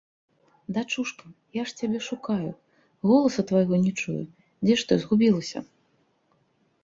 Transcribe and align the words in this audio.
Дачушка, 0.75 1.25
я 1.57 1.63
ж 1.71 1.75
цябе 1.81 1.99
шукаю, 2.05 2.49
голасу 3.11 3.45
твайго 3.51 3.75
не 3.83 3.93
чую, 4.05 4.21
дзе 4.67 4.73
ж 4.83 4.87
ты 4.93 4.97
загубілася? 5.03 5.59